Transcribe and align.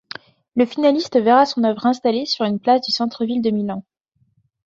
Le 0.55 0.65
finaliste 0.65 1.19
verra 1.19 1.45
son 1.45 1.63
œuvre 1.63 1.85
installée 1.85 2.25
sur 2.25 2.43
une 2.43 2.59
place 2.59 2.81
du 2.81 2.91
centre-ville 2.91 3.43
de 3.43 3.51
Milan. 3.51 3.83